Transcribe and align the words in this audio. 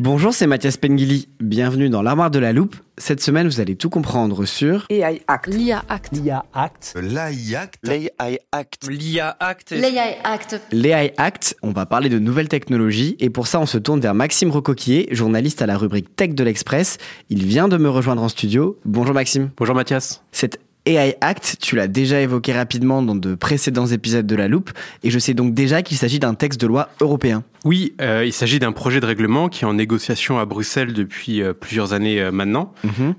Bonjour, 0.00 0.32
c'est 0.32 0.46
Mathias 0.46 0.76
Pengili. 0.76 1.28
Bienvenue 1.40 1.88
dans 1.88 2.02
l'armoire 2.02 2.30
de 2.30 2.38
la 2.38 2.52
loupe. 2.52 2.76
Cette 2.98 3.20
semaine, 3.20 3.48
vous 3.48 3.58
allez 3.58 3.74
tout 3.74 3.90
comprendre 3.90 4.44
sur 4.44 4.86
AI 4.90 5.22
Act. 5.26 5.48
L'IA 5.48 5.82
Act. 5.88 6.10
l'IA 6.12 6.44
Act. 6.54 6.94
L'AI 7.02 7.56
Act. 7.56 7.74
L'AI 7.82 8.38
Act. 8.52 8.86
L'IA 8.88 9.36
Act. 9.40 9.72
L'AI 9.72 10.18
Act. 10.22 10.60
l'AI 10.70 11.12
Act. 11.16 11.56
On 11.62 11.72
va 11.72 11.84
parler 11.84 12.10
de 12.10 12.20
nouvelles 12.20 12.46
technologies 12.46 13.16
et 13.18 13.28
pour 13.28 13.48
ça, 13.48 13.58
on 13.58 13.66
se 13.66 13.76
tourne 13.76 13.98
vers 13.98 14.14
Maxime 14.14 14.52
Recoquillier, 14.52 15.08
journaliste 15.10 15.62
à 15.62 15.66
la 15.66 15.76
rubrique 15.76 16.14
Tech 16.14 16.32
de 16.32 16.44
l'Express. 16.44 16.98
Il 17.28 17.44
vient 17.44 17.66
de 17.66 17.76
me 17.76 17.90
rejoindre 17.90 18.22
en 18.22 18.28
studio. 18.28 18.78
Bonjour 18.84 19.14
Maxime. 19.14 19.50
Bonjour 19.56 19.74
Mathias. 19.74 20.22
Cette 20.30 20.60
AI 20.88 21.16
Act, 21.20 21.58
tu 21.60 21.76
l'as 21.76 21.86
déjà 21.86 22.18
évoqué 22.20 22.54
rapidement 22.54 23.02
dans 23.02 23.14
de 23.14 23.34
précédents 23.34 23.86
épisodes 23.86 24.26
de 24.26 24.34
La 24.34 24.48
Loupe 24.48 24.70
et 25.04 25.10
je 25.10 25.18
sais 25.18 25.34
donc 25.34 25.52
déjà 25.52 25.82
qu'il 25.82 25.98
s'agit 25.98 26.18
d'un 26.18 26.32
texte 26.32 26.58
de 26.58 26.66
loi 26.66 26.88
européen. 27.02 27.44
Oui, 27.64 27.92
euh, 28.00 28.24
il 28.24 28.32
s'agit 28.32 28.58
d'un 28.58 28.72
projet 28.72 29.00
de 29.00 29.04
règlement 29.04 29.48
qui 29.48 29.64
est 29.64 29.66
en 29.66 29.74
négociation 29.74 30.38
à 30.38 30.46
Bruxelles 30.46 30.94
depuis 30.94 31.42
euh, 31.42 31.52
plusieurs 31.52 31.92
années 31.92 32.22
euh, 32.22 32.30
maintenant 32.30 32.72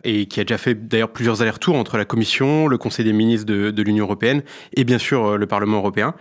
et 0.04 0.26
qui 0.26 0.40
a 0.40 0.46
déjà 0.46 0.58
fait 0.58 0.88
d'ailleurs 0.88 1.12
plusieurs 1.12 1.42
allers-retours 1.42 1.76
entre 1.76 1.98
la 1.98 2.06
Commission, 2.06 2.68
le 2.68 2.78
Conseil 2.80 3.06
des 3.06 3.14
ministres 3.14 3.46
de, 3.46 3.70
de 3.70 3.84
l'Union 3.84 4.06
européenne 4.06 4.42
et 4.76 4.84
bien 4.84 4.98
sûr 4.98 5.38
le 5.38 5.46
Parlement 5.46 5.78
européen. 5.78 6.16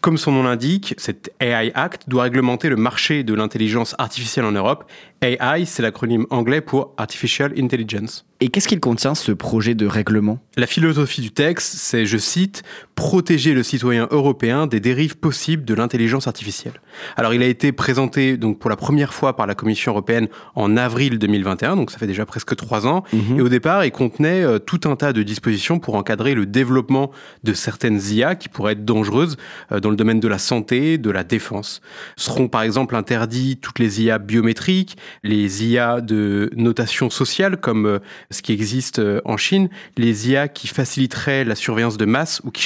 Comme 0.00 0.18
son 0.18 0.30
nom 0.30 0.44
l'indique, 0.44 0.94
cet 0.98 1.32
AI 1.40 1.72
Act 1.74 2.08
doit 2.08 2.24
réglementer 2.24 2.68
le 2.68 2.76
marché 2.76 3.24
de 3.24 3.34
l'intelligence 3.34 3.96
artificielle 3.98 4.44
en 4.44 4.52
Europe. 4.52 4.84
AI, 5.22 5.64
c'est 5.64 5.82
l'acronyme 5.82 6.26
anglais 6.30 6.60
pour 6.60 6.92
Artificial 6.98 7.52
Intelligence. 7.58 8.26
Et 8.40 8.48
qu'est-ce 8.48 8.68
qu'il 8.68 8.80
contient 8.80 9.14
ce 9.14 9.32
projet 9.32 9.74
de 9.74 9.86
règlement? 9.86 10.38
La 10.56 10.66
philosophie 10.66 10.83
du 11.20 11.30
texte, 11.30 11.74
c'est, 11.78 12.06
je 12.06 12.18
cite, 12.18 12.62
protéger 12.94 13.54
le 13.54 13.62
citoyen 13.62 14.08
européen 14.10 14.66
des 14.66 14.80
dérives 14.80 15.16
possibles 15.16 15.64
de 15.64 15.74
l'intelligence 15.74 16.26
artificielle. 16.26 16.74
Alors, 17.16 17.34
il 17.34 17.42
a 17.42 17.46
été 17.46 17.72
présenté 17.72 18.36
donc 18.36 18.58
pour 18.58 18.70
la 18.70 18.76
première 18.76 19.12
fois 19.12 19.36
par 19.36 19.46
la 19.46 19.54
Commission 19.54 19.92
européenne 19.92 20.28
en 20.54 20.76
avril 20.76 21.18
2021, 21.18 21.76
donc 21.76 21.90
ça 21.90 21.98
fait 21.98 22.06
déjà 22.06 22.24
presque 22.24 22.54
trois 22.56 22.86
ans. 22.86 23.04
Et 23.36 23.40
au 23.40 23.48
départ, 23.48 23.84
il 23.84 23.90
contenait 23.90 24.42
euh, 24.42 24.58
tout 24.58 24.80
un 24.84 24.96
tas 24.96 25.12
de 25.12 25.22
dispositions 25.22 25.78
pour 25.78 25.94
encadrer 25.94 26.34
le 26.34 26.46
développement 26.46 27.10
de 27.42 27.52
certaines 27.52 28.00
IA 28.10 28.34
qui 28.34 28.48
pourraient 28.48 28.72
être 28.72 28.84
dangereuses 28.84 29.36
euh, 29.72 29.80
dans 29.80 29.90
le 29.90 29.96
domaine 29.96 30.20
de 30.20 30.28
la 30.28 30.38
santé, 30.38 30.98
de 30.98 31.10
la 31.10 31.24
défense. 31.24 31.80
Seront 32.16 32.48
par 32.48 32.62
exemple 32.62 32.96
interdits 32.96 33.56
toutes 33.56 33.78
les 33.78 34.02
IA 34.02 34.18
biométriques, 34.18 34.96
les 35.22 35.64
IA 35.66 36.00
de 36.00 36.50
notation 36.56 37.10
sociale 37.10 37.56
comme 37.56 37.86
euh, 37.86 37.98
ce 38.30 38.42
qui 38.42 38.52
existe 38.52 39.00
en 39.24 39.36
Chine, 39.36 39.68
les 39.96 40.30
IA 40.30 40.48
qui 40.48 40.68
faciliteraient 40.68 41.44
la 41.44 41.54
surveillance 41.54 41.96
de 41.96 42.04
masse 42.04 42.40
ou 42.44 42.50
qui 42.50 42.62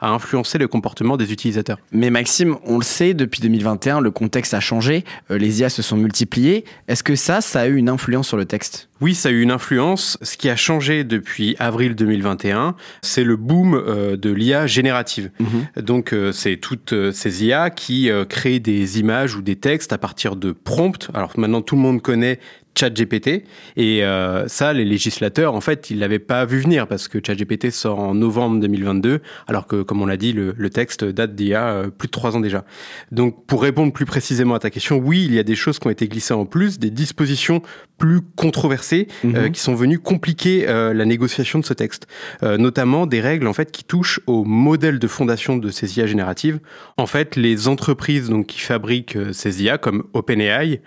à 0.00 0.10
influencer 0.10 0.58
le 0.58 0.68
comportement 0.68 1.16
des 1.16 1.32
utilisateurs. 1.32 1.78
Mais 1.92 2.10
Maxime, 2.10 2.56
on 2.64 2.78
le 2.78 2.84
sait, 2.84 3.14
depuis 3.14 3.40
2021, 3.40 4.00
le 4.00 4.10
contexte 4.10 4.54
a 4.54 4.60
changé, 4.60 5.04
euh, 5.30 5.38
les 5.38 5.60
IA 5.60 5.68
se 5.68 5.82
sont 5.82 5.96
multipliées. 5.96 6.64
Est-ce 6.88 7.02
que 7.02 7.16
ça, 7.16 7.40
ça 7.40 7.60
a 7.60 7.66
eu 7.66 7.76
une 7.76 7.88
influence 7.88 8.28
sur 8.28 8.36
le 8.36 8.44
texte? 8.44 8.88
Oui, 9.00 9.14
ça 9.14 9.28
a 9.28 9.32
eu 9.32 9.42
une 9.42 9.50
influence. 9.50 10.18
Ce 10.22 10.36
qui 10.36 10.48
a 10.48 10.56
changé 10.56 11.04
depuis 11.04 11.54
avril 11.58 11.94
2021, 11.94 12.76
c'est 13.02 13.24
le 13.24 13.36
boom 13.36 13.74
euh, 13.74 14.16
de 14.16 14.30
l'IA 14.30 14.66
générative. 14.66 15.30
Donc, 15.76 16.12
euh, 16.12 16.32
c'est 16.32 16.56
toutes 16.56 16.94
euh, 16.94 17.12
ces 17.12 17.44
IA 17.44 17.70
qui 17.70 18.10
créent 18.28 18.60
des 18.60 18.98
images 18.98 19.36
ou 19.36 19.42
des 19.42 19.56
textes 19.56 19.92
à 19.92 19.98
partir 19.98 20.36
de 20.36 20.52
prompts. 20.52 21.10
Alors 21.14 21.32
maintenant, 21.36 21.60
tout 21.60 21.76
le 21.76 21.82
monde 21.82 22.00
connaît 22.00 22.38
ChatGPT 22.76 23.44
et 23.76 24.04
euh, 24.04 24.46
ça, 24.48 24.72
les 24.72 24.84
législateurs, 24.84 25.54
en 25.54 25.60
fait, 25.60 25.90
ils 25.90 25.98
l'avaient 25.98 26.18
pas 26.18 26.44
vu 26.44 26.60
venir 26.60 26.86
parce 26.86 27.08
que 27.08 27.18
ChatGPT 27.24 27.70
sort 27.70 27.98
en 27.98 28.14
novembre 28.14 28.60
2022, 28.60 29.20
alors 29.48 29.66
que, 29.66 29.82
comme 29.82 30.02
on 30.02 30.06
l'a 30.06 30.16
dit, 30.16 30.32
le, 30.32 30.54
le 30.56 30.70
texte 30.70 31.04
date 31.04 31.34
d'il 31.34 31.48
y 31.48 31.54
a 31.54 31.68
euh, 31.68 31.88
plus 31.88 32.06
de 32.06 32.12
trois 32.12 32.36
ans 32.36 32.40
déjà. 32.40 32.64
Donc, 33.10 33.46
pour 33.46 33.62
répondre 33.62 33.92
plus 33.92 34.04
précisément 34.04 34.54
à 34.54 34.58
ta 34.58 34.70
question, 34.70 34.98
oui, 34.98 35.24
il 35.24 35.34
y 35.34 35.38
a 35.38 35.42
des 35.42 35.56
choses 35.56 35.78
qui 35.78 35.86
ont 35.86 35.90
été 35.90 36.06
glissées 36.06 36.34
en 36.34 36.44
plus, 36.44 36.78
des 36.78 36.90
dispositions 36.90 37.62
plus 37.98 38.20
controversées 38.36 38.85
euh, 38.92 39.48
qui 39.48 39.60
sont 39.60 39.74
venues 39.74 39.98
compliquer 39.98 40.68
euh, 40.68 40.94
la 40.94 41.04
négociation 41.04 41.58
de 41.58 41.64
ce 41.64 41.74
texte, 41.74 42.06
Euh, 42.42 42.58
notamment 42.58 43.06
des 43.06 43.20
règles 43.20 43.46
en 43.46 43.52
fait 43.52 43.70
qui 43.70 43.84
touchent 43.84 44.20
au 44.26 44.44
modèle 44.44 44.98
de 44.98 45.06
fondation 45.06 45.56
de 45.56 45.70
ces 45.70 45.98
IA 45.98 46.06
génératives. 46.06 46.58
En 46.96 47.06
fait, 47.06 47.36
les 47.36 47.68
entreprises 47.68 48.28
donc 48.28 48.46
qui 48.46 48.60
fabriquent 48.60 49.18
ces 49.32 49.62
IA 49.62 49.78
comme 49.78 50.04
OpenAI 50.12 50.80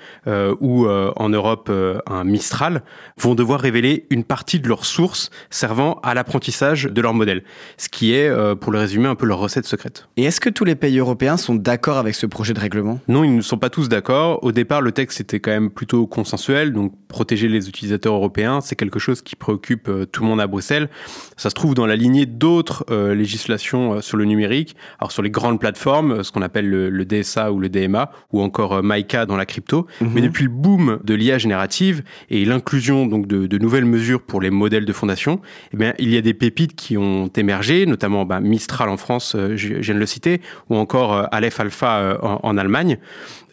ou 0.59 0.87
en 0.87 1.29
Europe 1.29 1.71
un 2.05 2.23
Mistral 2.23 2.83
vont 3.17 3.35
devoir 3.35 3.59
révéler 3.59 4.05
une 4.09 4.23
partie 4.23 4.59
de 4.59 4.67
leurs 4.67 4.85
sources 4.85 5.29
servant 5.49 5.99
à 6.03 6.13
l'apprentissage 6.13 6.85
de 6.85 7.01
leur 7.01 7.13
modèle, 7.13 7.43
ce 7.77 7.89
qui 7.89 8.13
est, 8.13 8.29
pour 8.55 8.71
le 8.71 8.79
résumer, 8.79 9.07
un 9.07 9.15
peu 9.15 9.25
leur 9.25 9.39
recette 9.39 9.65
secrète. 9.65 10.07
Et 10.17 10.23
est-ce 10.23 10.39
que 10.39 10.49
tous 10.49 10.65
les 10.65 10.75
pays 10.75 10.99
européens 10.99 11.37
sont 11.37 11.55
d'accord 11.55 11.97
avec 11.97 12.15
ce 12.15 12.25
projet 12.25 12.53
de 12.53 12.59
règlement? 12.59 12.99
Non, 13.07 13.23
ils 13.23 13.35
ne 13.35 13.41
sont 13.41 13.57
pas 13.57 13.69
tous 13.69 13.89
d'accord. 13.89 14.43
Au 14.43 14.51
départ, 14.51 14.81
le 14.81 14.91
texte 14.91 15.21
était 15.21 15.39
quand 15.39 15.51
même 15.51 15.69
plutôt 15.69 16.07
consensuel, 16.07 16.73
donc 16.73 16.93
protéger 17.09 17.49
les 17.49 17.67
utilisateurs 17.67 18.13
européens, 18.13 18.61
c'est 18.61 18.75
quelque 18.75 18.99
chose 18.99 19.21
qui 19.21 19.35
préoccupe 19.35 19.89
euh, 19.89 20.05
tout 20.05 20.23
le 20.23 20.29
monde 20.29 20.39
à 20.39 20.47
Bruxelles. 20.47 20.89
Ça 21.35 21.49
se 21.49 21.55
trouve 21.55 21.73
dans 21.73 21.85
la 21.85 21.97
lignée 21.97 22.25
d'autres 22.25 22.85
euh, 22.89 23.13
législations 23.13 23.95
euh, 23.95 24.01
sur 24.01 24.15
le 24.15 24.23
numérique, 24.25 24.75
alors 24.99 25.11
sur 25.11 25.21
les 25.21 25.29
grandes 25.29 25.59
plateformes, 25.59 26.23
ce 26.23 26.31
qu'on 26.31 26.41
appelle 26.41 26.69
le, 26.69 26.89
le 26.89 27.05
DSA 27.05 27.51
ou 27.51 27.59
le 27.59 27.67
DMA, 27.67 28.11
ou 28.31 28.41
encore 28.41 28.73
euh, 28.73 28.81
MICA 28.83 29.25
dans 29.25 29.35
la 29.35 29.45
crypto. 29.45 29.87
Mais 30.01 30.21
depuis 30.21 30.43
le 30.43 30.49
boom 30.49 30.99
de 31.03 31.13
l'IA 31.13 31.37
générative 31.37 32.03
et 32.29 32.45
l'inclusion 32.45 33.05
donc 33.07 33.27
de, 33.27 33.47
de 33.47 33.57
nouvelles 33.57 33.85
mesures 33.85 34.21
pour 34.21 34.39
les 34.39 34.49
modèles 34.49 34.85
de 34.85 34.93
fondation, 34.93 35.41
eh 35.73 35.77
bien, 35.77 35.93
il 35.99 36.13
y 36.13 36.17
a 36.17 36.21
des 36.21 36.33
pépites 36.33 36.75
qui 36.75 36.97
ont 36.97 37.27
émergé, 37.35 37.85
notamment 37.85 38.25
bah, 38.25 38.39
Mistral 38.39 38.89
en 38.89 38.97
France, 38.97 39.33
euh, 39.35 39.55
je, 39.55 39.75
je 39.75 39.81
viens 39.81 39.95
de 39.95 39.99
le 39.99 40.05
citer, 40.05 40.41
ou 40.69 40.75
encore 40.75 41.13
euh, 41.13 41.23
Aleph 41.31 41.59
Alpha 41.59 41.97
euh, 41.97 42.17
en, 42.21 42.39
en 42.43 42.57
Allemagne. 42.57 42.97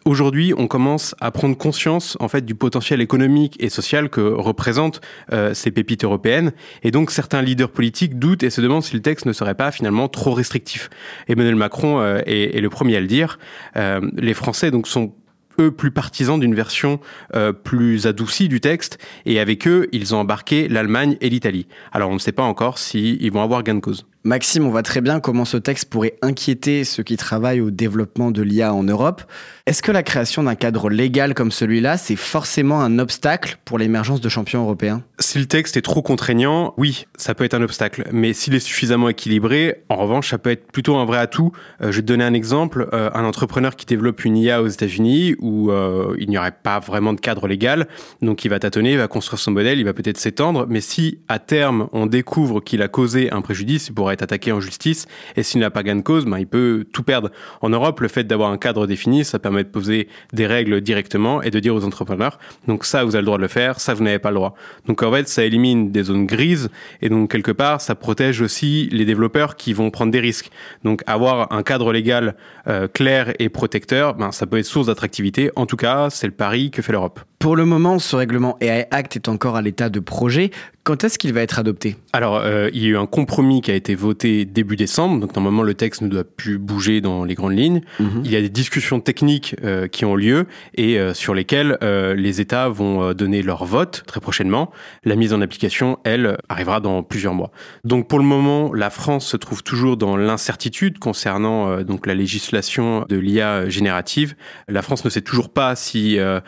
Aujourd'hui, 0.06 0.55
on 0.56 0.69
commence 0.69 1.17
à 1.21 1.33
prendre 1.33 1.56
conscience 1.56 2.17
en 2.21 2.28
fait 2.28 2.44
du 2.44 2.55
potentiel 2.55 3.00
économique 3.00 3.56
et 3.59 3.69
social 3.69 4.09
que 4.09 4.21
représentent 4.21 5.00
euh, 5.33 5.53
ces 5.53 5.72
pépites 5.72 6.05
européennes, 6.05 6.53
et 6.84 6.93
donc 6.93 7.11
certains 7.11 7.43
leaders 7.43 7.72
politiques 7.72 8.16
doutent 8.16 8.45
et 8.45 8.50
se 8.50 8.61
demandent 8.61 8.84
si 8.84 8.95
le 8.95 9.03
texte 9.03 9.27
ne 9.27 9.33
serait 9.33 9.56
pas 9.56 9.72
finalement 9.72 10.06
trop 10.06 10.33
restrictif. 10.33 10.91
Emmanuel 11.27 11.56
Macron 11.56 11.99
euh, 11.99 12.21
est, 12.25 12.56
est 12.56 12.61
le 12.61 12.71
premier 12.71 12.95
à 12.95 13.00
le 13.00 13.09
dire. 13.09 13.41
Euh, 13.77 14.00
les 14.16 14.33
Français 14.33 14.71
donc 14.71 14.87
sont 14.87 15.12
eux 15.59 15.72
plus 15.72 15.91
partisans 15.91 16.39
d'une 16.39 16.55
version 16.55 17.00
euh, 17.34 17.53
plus 17.53 18.06
adoucie 18.06 18.49
du 18.49 18.61
texte, 18.61 18.99
et 19.25 19.41
avec 19.41 19.66
eux, 19.66 19.89
ils 19.91 20.15
ont 20.15 20.19
embarqué 20.19 20.69
l'Allemagne 20.69 21.16
et 21.21 21.31
l'Italie. 21.31 21.66
Alors 21.91 22.11
on 22.11 22.15
ne 22.15 22.21
sait 22.21 22.31
pas 22.31 22.45
encore 22.45 22.78
s'ils 22.78 23.21
ils 23.21 23.33
vont 23.33 23.43
avoir 23.43 23.65
gain 23.65 23.75
de 23.75 23.81
cause. 23.81 24.06
Maxime, 24.27 24.67
on 24.67 24.71
voit 24.71 24.83
très 24.83 25.01
bien 25.01 25.21
comment 25.21 25.45
ce 25.45 25.57
texte 25.57 25.89
pourrait 25.89 26.17
inquiéter 26.21 26.83
ceux 26.83 27.05
qui 27.05 27.17
travaillent 27.17 27.61
au 27.61 27.71
développement 27.71 28.33
de 28.33 28.43
l'IA 28.43 28.75
en 28.75 28.83
Europe. 28.83 29.23
Est-ce 29.67 29.83
que 29.83 29.93
la 29.93 30.03
création 30.03 30.43
d'un 30.43 30.57
cadre 30.57 30.91
légal 30.91 31.33
comme 31.33 31.53
celui-là, 31.53 31.97
c'est 31.97 32.17
forcément 32.17 32.81
un 32.81 32.99
obstacle 32.99 33.59
pour 33.65 33.79
l'émergence 33.79 34.21
de 34.21 34.29
champions 34.29 34.63
européens? 34.63 35.03
Si 35.21 35.39
le 35.39 35.47
texte 35.47 35.77
est 35.77 35.83
trop 35.83 36.03
contraignant, 36.03 36.75
oui, 36.77 37.07
ça 37.17 37.37
peut 37.37 37.45
être 37.45 37.55
un 37.55 37.63
obstacle. 37.63 38.09
Mais 38.11 38.33
s'il 38.33 38.57
est 38.57 38.61
suffisamment 38.61 39.09
équilibré, 39.09 39.84
en 39.89 39.97
revanche, 39.97 40.31
ça 40.31 40.39
peut 40.39 40.51
être 40.51 40.72
plutôt 40.72 40.97
un 40.97 41.05
vrai 41.05 41.19
atout. 41.19 41.53
Euh, 41.81 41.93
je 41.93 41.97
vais 41.97 42.03
te 42.03 42.07
donner 42.07 42.25
un 42.25 42.34
exemple. 42.34 42.89
Euh, 42.93 43.11
un 43.15 43.25
entrepreneur 43.25 43.77
qui 43.77 43.87
développe 43.87 44.25
une 44.25 44.37
IA 44.37 44.61
aux 44.61 44.67
États-Unis 44.67 45.37
où 45.39 45.71
euh, 45.71 46.17
il 46.19 46.29
n'y 46.31 46.39
aurait 46.39 46.51
pas 46.51 46.81
vraiment 46.81 47.13
de 47.13 47.21
cadre 47.21 47.47
légal, 47.47 47.87
donc 48.22 48.45
il 48.45 48.49
va 48.49 48.59
tâtonner, 48.59 48.93
il 48.93 48.99
va 48.99 49.07
construire 49.07 49.39
son 49.39 49.53
modèle, 49.53 49.79
il 49.79 49.84
va 49.84 49.95
peut-être 49.95 50.19
s'étendre. 50.19 50.67
Mais 50.69 50.81
si 50.81 51.21
à 51.29 51.39
terme 51.39 51.89
on 51.93 52.07
découvre 52.07 52.61
qu'il 52.61 52.83
a 52.83 52.89
causé 52.89 53.31
un 53.31 53.41
préjudice, 53.41 53.87
il 53.89 53.95
pourra 53.95 54.16
attaqué 54.22 54.53
en 54.53 54.60
justice. 54.60 55.07
Et 55.36 55.42
s'il 55.42 55.60
n'a 55.60 55.71
pas 55.71 55.83
gain 55.83 55.97
de 55.97 56.03
cause, 56.03 56.24
ben, 56.24 56.39
il 56.39 56.47
peut 56.47 56.86
tout 56.92 57.03
perdre. 57.03 57.30
En 57.60 57.68
Europe, 57.68 58.01
le 58.01 58.09
fait 58.09 58.24
d'avoir 58.24 58.51
un 58.51 58.59
cadre 58.59 58.86
défini, 58.86 59.24
ça 59.24 59.39
permet 59.39 59.65
de 59.65 59.68
poser 59.68 60.09
des 60.33 60.47
règles 60.47 60.80
directement 60.80 61.42
et 61.42 61.51
de 61.51 61.60
dire 61.60 61.74
aux 61.74 61.84
entrepreneurs, 61.84 62.39
donc 62.66 62.84
ça, 62.84 63.04
vous 63.04 63.15
avez 63.15 63.22
le 63.22 63.27
droit 63.27 63.39
de 63.39 63.42
le 63.42 63.48
faire, 63.48 63.80
ça, 63.80 63.95
vous 63.95 64.03
n'avez 64.03 64.18
pas 64.18 64.30
le 64.30 64.36
droit. 64.36 64.54
Donc 64.86 65.03
en 65.03 65.13
fait, 65.13 65.28
ça 65.28 65.45
élimine 65.45 65.92
des 65.92 66.04
zones 66.04 66.27
grises 66.27 66.71
et 67.03 67.09
donc 67.09 67.30
quelque 67.30 67.53
part, 67.53 67.80
ça 67.80 67.95
protège 67.95 68.41
aussi 68.41 68.89
les 68.92 69.04
développeurs 69.04 69.57
qui 69.57 69.72
vont 69.72 69.91
prendre 69.91 70.13
des 70.13 70.21
risques. 70.21 70.51
Donc 70.84 71.03
avoir 71.07 71.53
un 71.53 71.62
cadre 71.62 71.92
légal 71.92 72.36
euh, 72.69 72.89
clair 72.89 73.33
et 73.39 73.48
protecteur, 73.48 74.15
ben, 74.15 74.33
ça 74.33 74.47
peut 74.47 74.59
être 74.59 74.66
source 74.66 74.86
d'attractivité. 74.86 75.51
En 75.57 75.66
tout 75.66 75.77
cas, 75.77 76.10
c'est 76.10 76.27
le 76.27 76.33
pari 76.33 76.71
que 76.71 76.83
fait 76.83 76.92
l'Europe. 76.92 77.21
Pour 77.47 77.54
le 77.54 77.65
moment, 77.65 78.01
ce 78.01 78.16
règlement 78.16 78.57
AI 78.60 78.89
Act 78.91 79.15
est 79.15 79.28
encore 79.28 79.54
à 79.54 79.63
l'état 79.63 79.89
de 79.89 80.01
projet. 80.01 80.51
Quand 80.83 81.04
est-ce 81.04 81.16
qu'il 81.16 81.33
va 81.33 81.43
être 81.43 81.59
adopté? 81.59 81.97
Alors, 82.13 82.37
euh, 82.37 82.71
il 82.72 82.83
y 82.83 82.87
a 82.87 82.89
eu 82.91 82.97
un 82.97 83.07
compromis 83.07 83.60
qui 83.60 83.72
a 83.72 83.75
été 83.75 83.95
voté 83.97 84.45
début 84.45 84.77
décembre, 84.77 85.21
donc 85.21 85.34
normalement 85.34 85.65
le 85.65 85.75
texte 85.75 86.01
ne 86.01 86.09
doit 86.09 86.22
plus 86.22 86.59
bouger 86.59 87.01
dans 87.01 87.25
les 87.25 87.34
grandes 87.34 87.57
lignes. 87.57 87.83
Mhm. 87.98 88.22
Il 88.25 88.31
y 88.31 88.37
a 88.37 88.41
des 88.41 88.48
discussions 88.48 89.01
techniques 89.01 89.57
euh, 89.65 89.89
qui 89.89 90.04
ont 90.04 90.15
lieu 90.15 90.47
et 90.77 90.98
euh, 90.98 91.13
sur 91.13 91.34
lesquelles 91.34 91.78
les 91.83 92.41
États 92.41 92.69
vont 92.69 93.13
donner 93.15 93.43
leur 93.43 93.65
vote 93.65 94.03
très 94.07 94.21
prochainement. 94.21 94.71
La 95.04 95.16
mise 95.16 95.33
en 95.33 95.41
application, 95.41 95.98
elle, 96.04 96.39
arrivera 96.48 96.81
dans 96.81 97.03
plusieurs 97.03 97.34
mois. 97.34 97.51
Donc 97.84 98.09
pour 98.09 98.19
le 98.19 98.25
moment, 98.25 98.72
la 98.72 98.91
France 98.91 99.27
se 99.27 99.37
trouve 99.37 99.63
toujours 99.63 99.97
dans 99.97 100.16
l'incertitude 100.16 100.98
concernant 100.98 101.83
donc 101.83 102.07
la 102.07 102.15
législation 102.15 103.04
de 103.09 103.16
l'IA 103.16 103.69
générative. 103.69 104.34
La 104.69 104.83
France 104.83 105.04
ne 105.04 105.10
sait 105.10 105.21
toujours 105.21 105.48
pas 105.48 105.75
si 105.75 106.19
euh, 106.19 106.41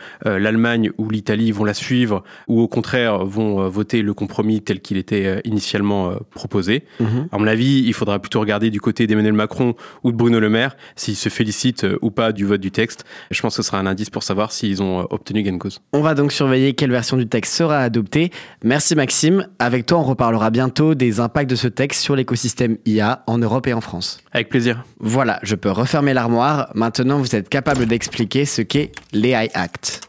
ou 0.97 1.09
l'Italie 1.09 1.51
vont 1.51 1.63
la 1.63 1.73
suivre 1.73 2.23
ou 2.47 2.61
au 2.61 2.67
contraire 2.67 3.25
vont 3.25 3.61
euh, 3.61 3.69
voter 3.69 4.01
le 4.01 4.13
compromis 4.13 4.61
tel 4.61 4.81
qu'il 4.81 4.97
était 4.97 5.25
euh, 5.25 5.39
initialement 5.43 6.11
euh, 6.11 6.15
proposé. 6.31 6.83
À 7.31 7.37
mon 7.37 7.47
avis, 7.47 7.83
il 7.85 7.93
faudra 7.93 8.19
plutôt 8.19 8.39
regarder 8.39 8.69
du 8.69 8.81
côté 8.81 9.07
d'Emmanuel 9.07 9.33
Macron 9.33 9.75
ou 10.03 10.11
de 10.11 10.17
Bruno 10.17 10.39
Le 10.39 10.49
Maire 10.49 10.75
s'ils 10.95 11.15
se 11.15 11.29
félicitent 11.29 11.85
ou 12.01 12.11
pas 12.11 12.31
du 12.31 12.45
vote 12.45 12.61
du 12.61 12.71
texte. 12.71 13.05
Je 13.31 13.41
pense 13.41 13.55
que 13.55 13.63
ce 13.63 13.67
sera 13.67 13.79
un 13.79 13.85
indice 13.85 14.09
pour 14.09 14.23
savoir 14.23 14.51
s'ils 14.51 14.81
ont 14.81 15.07
obtenu 15.09 15.43
gain 15.43 15.53
de 15.53 15.57
cause. 15.57 15.79
On 15.93 16.01
va 16.01 16.15
donc 16.15 16.31
surveiller 16.31 16.73
quelle 16.73 16.91
version 16.91 17.17
du 17.17 17.27
texte 17.27 17.53
sera 17.53 17.79
adoptée. 17.79 18.31
Merci 18.63 18.95
Maxime. 18.95 19.47
Avec 19.59 19.85
toi, 19.85 19.99
on 19.99 20.03
reparlera 20.03 20.49
bientôt 20.49 20.95
des 20.95 21.19
impacts 21.19 21.49
de 21.49 21.55
ce 21.55 21.67
texte 21.67 22.01
sur 22.01 22.15
l'écosystème 22.15 22.77
IA 22.85 23.23
en 23.27 23.37
Europe 23.37 23.67
et 23.67 23.73
en 23.73 23.81
France. 23.81 24.19
Avec 24.31 24.49
plaisir. 24.49 24.83
Voilà, 24.99 25.39
je 25.43 25.55
peux 25.55 25.71
refermer 25.71 26.13
l'armoire. 26.13 26.69
Maintenant, 26.75 27.19
vous 27.19 27.35
êtes 27.35 27.49
capable 27.49 27.85
d'expliquer 27.85 28.45
ce 28.45 28.61
qu'est 28.61 28.91
l'AI 29.13 29.49
Act. 29.53 30.08